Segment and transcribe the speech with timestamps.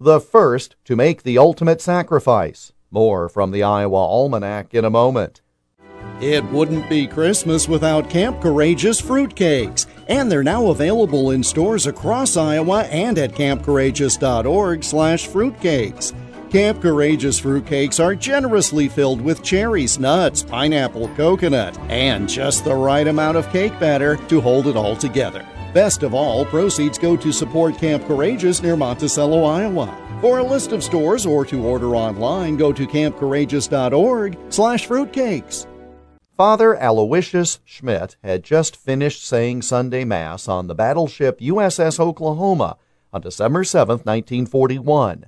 [0.00, 2.72] the first to make the ultimate sacrifice.
[2.90, 5.42] More from the Iowa Almanac in a moment.
[6.22, 12.38] It wouldn't be Christmas without Camp Courageous fruitcakes, and they're now available in stores across
[12.38, 16.12] Iowa and at campcourageous.org/fruitcakes.
[16.50, 23.06] Camp Courageous fruitcakes are generously filled with cherries, nuts, pineapple, coconut, and just the right
[23.06, 25.46] amount of cake batter to hold it all together.
[25.72, 29.96] Best of all, proceeds go to support Camp Courageous near Monticello, Iowa.
[30.20, 35.66] For a list of stores or to order online, go to campcourageous.org/fruitcakes.
[36.36, 42.76] Father Aloysius Schmitt had just finished saying Sunday Mass on the battleship USS Oklahoma
[43.12, 45.26] on December 7, 1941.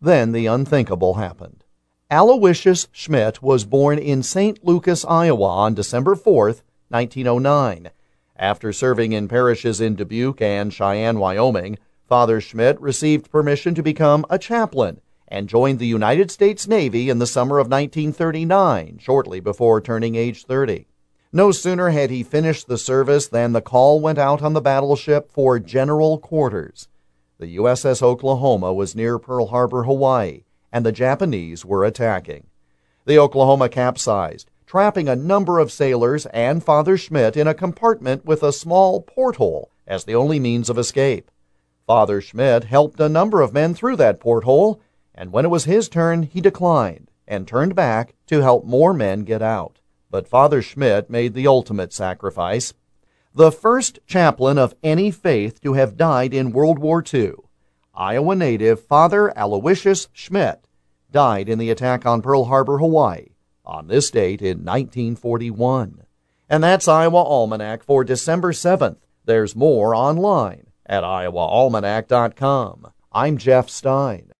[0.00, 1.62] Then the unthinkable happened.
[2.10, 4.64] Aloysius Schmitt was born in St.
[4.64, 6.54] Lucas, Iowa on December 4,
[6.88, 7.90] 1909.
[8.36, 14.26] After serving in parishes in Dubuque and Cheyenne, Wyoming, Father Schmitt received permission to become
[14.28, 19.80] a chaplain and joined the United States Navy in the summer of 1939, shortly before
[19.80, 20.86] turning age 30.
[21.32, 25.30] No sooner had he finished the service than the call went out on the battleship
[25.30, 26.88] for general quarters.
[27.38, 32.46] The USS Oklahoma was near Pearl Harbor, Hawaii, and the Japanese were attacking.
[33.04, 38.42] The Oklahoma capsized, trapping a number of sailors and Father Schmitt in a compartment with
[38.42, 41.30] a small porthole as the only means of escape.
[41.86, 44.80] Father Schmitt helped a number of men through that porthole
[45.14, 49.20] and when it was his turn, he declined and turned back to help more men
[49.20, 49.78] get out.
[50.10, 52.74] But Father Schmitt made the ultimate sacrifice.
[53.32, 57.34] The first chaplain of any faith to have died in World War II,
[57.94, 60.66] Iowa native Father Aloysius Schmitt,
[61.12, 63.33] died in the attack on Pearl Harbor, Hawaii,
[63.64, 66.02] on this date in 1941.
[66.48, 68.98] And that's Iowa Almanac for December 7th.
[69.24, 72.92] There's more online at iowaalmanac.com.
[73.12, 74.32] I'm Jeff Stein.